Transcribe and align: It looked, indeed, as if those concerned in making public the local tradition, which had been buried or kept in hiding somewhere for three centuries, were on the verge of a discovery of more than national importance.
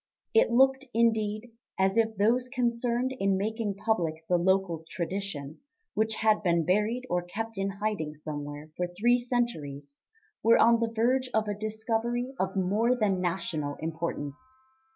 It 0.33 0.49
looked, 0.49 0.85
indeed, 0.95 1.51
as 1.77 1.95
if 1.95 2.15
those 2.17 2.49
concerned 2.49 3.13
in 3.19 3.37
making 3.37 3.75
public 3.75 4.25
the 4.27 4.37
local 4.39 4.83
tradition, 4.89 5.59
which 5.93 6.15
had 6.15 6.41
been 6.41 6.65
buried 6.65 7.03
or 7.07 7.21
kept 7.21 7.55
in 7.59 7.69
hiding 7.69 8.15
somewhere 8.15 8.71
for 8.75 8.87
three 8.99 9.19
centuries, 9.19 9.99
were 10.41 10.57
on 10.57 10.79
the 10.79 10.89
verge 10.91 11.29
of 11.35 11.47
a 11.47 11.53
discovery 11.53 12.33
of 12.39 12.55
more 12.55 12.95
than 12.95 13.21
national 13.21 13.75
importance. 13.75 14.59